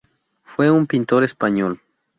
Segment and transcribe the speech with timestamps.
[0.41, 1.79] Fue un pintor español.